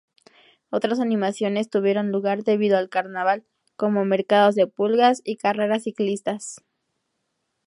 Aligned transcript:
Otras 0.71 0.99
animaciones 0.99 1.69
tuvieron 1.69 2.09
lugar 2.11 2.43
debido 2.43 2.75
al 2.75 2.89
carnaval, 2.89 3.45
como 3.75 4.03
mercados 4.03 4.55
de 4.55 4.65
pulgas 4.65 5.21
y 5.23 5.37
carreras 5.37 5.83
ciclistas. 5.83 6.59